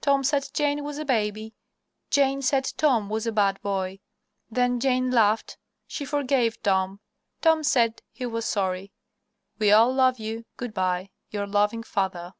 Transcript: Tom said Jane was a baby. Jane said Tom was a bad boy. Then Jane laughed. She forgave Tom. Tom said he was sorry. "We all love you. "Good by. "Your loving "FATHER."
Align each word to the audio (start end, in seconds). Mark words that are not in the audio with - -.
Tom 0.00 0.24
said 0.24 0.48
Jane 0.54 0.82
was 0.84 0.96
a 0.96 1.04
baby. 1.04 1.52
Jane 2.10 2.40
said 2.40 2.64
Tom 2.78 3.10
was 3.10 3.26
a 3.26 3.30
bad 3.32 3.60
boy. 3.60 4.00
Then 4.50 4.80
Jane 4.80 5.10
laughed. 5.10 5.58
She 5.86 6.06
forgave 6.06 6.62
Tom. 6.62 7.00
Tom 7.42 7.62
said 7.62 8.00
he 8.10 8.24
was 8.24 8.46
sorry. 8.46 8.94
"We 9.58 9.70
all 9.72 9.92
love 9.92 10.18
you. 10.18 10.46
"Good 10.56 10.72
by. 10.72 11.10
"Your 11.28 11.46
loving 11.46 11.82
"FATHER." 11.82 12.32